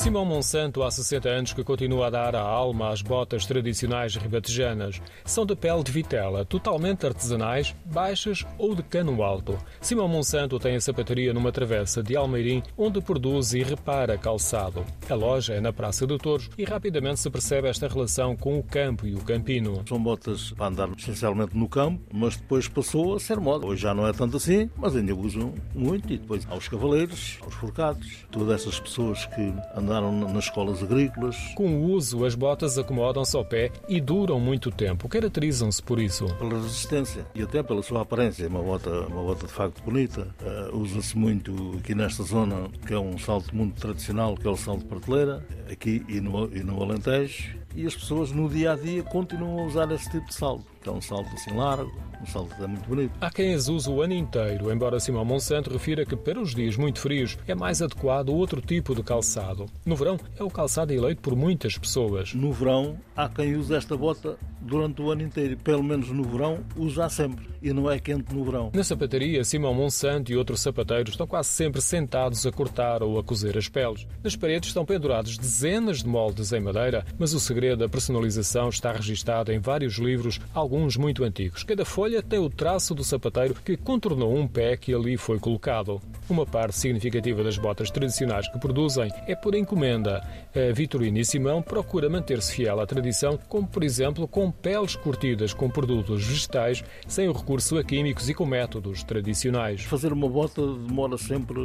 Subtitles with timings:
[0.00, 4.98] Simão Monsanto há 60 anos que continua a dar a alma às botas tradicionais ribatejanas.
[5.26, 9.58] São de pele de vitela, totalmente artesanais, baixas ou de cano alto.
[9.78, 14.86] Simão Monsanto tem a sapataria numa travessa de Almeirim, onde produz e repara calçado.
[15.06, 18.62] A loja é na Praça de Touros e rapidamente se percebe esta relação com o
[18.62, 19.82] campo e o campino.
[19.86, 23.66] São botas para andar essencialmente no campo, mas depois passou a ser moda.
[23.66, 26.10] Hoje já não é tanto assim, mas ainda usam muito.
[26.10, 29.52] E depois aos cavaleiros, aos forcados, todas essas pessoas que
[29.90, 31.36] andaram nas escolas agrícolas.
[31.56, 35.08] Com o uso, as botas acomodam-se ao pé e duram muito tempo.
[35.08, 36.26] Caracterizam-se por isso.
[36.36, 38.46] Pela resistência e até pela sua aparência.
[38.46, 40.28] Uma bota, uma bota de facto bonita.
[40.40, 44.56] Uh, Usa-se muito aqui nesta zona, que é um salto muito tradicional, que é o
[44.56, 47.58] salto de prateleira, aqui e no, e no Alentejo.
[47.74, 50.88] E as pessoas no dia a dia continuam a usar esse tipo de salto, que
[50.88, 53.12] é um salto assim largo, um salto que é muito bonito.
[53.20, 56.76] Há quem as use o ano inteiro, embora Simão Monsanto refira que para os dias
[56.76, 59.66] muito frios é mais adequado outro tipo de calçado.
[59.84, 62.34] No verão é o calçado eleito por muitas pessoas.
[62.34, 66.60] No verão há quem use esta bota durante o ano inteiro, pelo menos no verão
[66.76, 68.70] usa sempre e não é quente no verão.
[68.74, 73.24] Na sapataria, Simão Monsanto e outros sapateiros estão quase sempre sentados a cortar ou a
[73.24, 74.06] cozer as peles.
[74.22, 78.92] Nas paredes estão pendurados dezenas de moldes em madeira, mas o segredo da personalização está
[78.92, 81.62] registado em vários livros, alguns muito antigos.
[81.64, 85.38] Cada folha folha tem o traço do sapateiro que contornou um pé que ali foi
[85.38, 86.00] colocado.
[86.28, 90.26] Uma parte significativa das botas tradicionais que produzem é por encomenda.
[90.54, 95.52] A Vitorino e Simão procura manter-se fiel à tradição, como por exemplo com peles curtidas
[95.52, 99.82] com produtos vegetais, sem o recurso a químicos e com métodos tradicionais.
[99.82, 101.60] Fazer uma bota demora sempre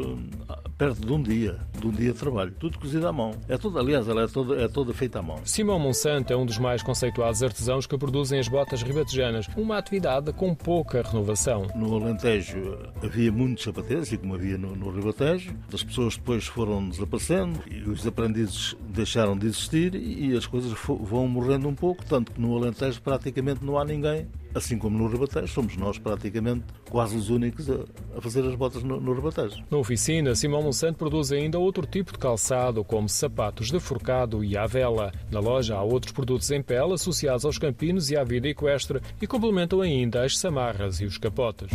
[0.48, 2.54] ah, perto de um dia, de um dia de trabalho.
[2.60, 3.32] Tudo cozido à mão.
[3.48, 5.40] É tudo, aliás, ela é toda, é toda feita à mão.
[5.46, 10.32] Simão Monsanto é um dos mais conceituados artesãos que produzem as botas ribatejanas, uma atividade
[10.34, 11.68] com pouca renovação.
[11.76, 16.90] No Alentejo havia muitos sapateiros, e como havia no, no Ribatejo, as pessoas depois foram
[16.90, 22.32] desaparecendo e os aprendizes deixaram de existir e as coisas vão morrendo um pouco, tanto
[22.32, 27.18] que no Alentejo praticamente não há ninguém assim como no Rebatejo, somos nós praticamente quase
[27.18, 29.64] os únicos a, fazer as botas no, no Rebatejo.
[29.70, 34.58] Na oficina, Simão Monsanto produz ainda outro tipo de calçado, como sapatos de forcado e
[34.58, 35.12] à vela.
[35.30, 39.28] Na loja há outros produtos em pele associados aos campinos e à vida equestre e
[39.28, 41.70] complementam ainda as samarras e os capotes.